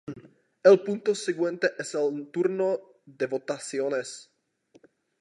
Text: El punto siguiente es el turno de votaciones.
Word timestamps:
El 0.63 0.81
punto 0.83 1.13
siguiente 1.13 1.71
es 1.77 1.93
el 1.93 2.31
turno 2.31 2.79
de 3.05 3.27
votaciones. 3.27 4.31